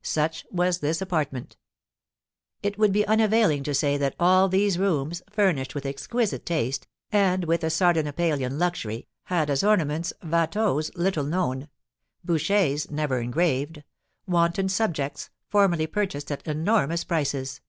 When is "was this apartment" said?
0.50-1.58